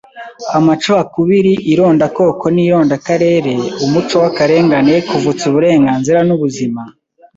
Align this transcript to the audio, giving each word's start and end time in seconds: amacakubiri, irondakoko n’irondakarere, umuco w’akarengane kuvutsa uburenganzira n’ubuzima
amacakubiri, 0.57 1.53
irondakoko 1.71 2.45
n’irondakarere, 2.55 3.53
umuco 3.85 4.15
w’akarengane 4.23 4.95
kuvutsa 5.09 5.43
uburenganzira 5.51 6.19
n’ubuzima 6.27 6.81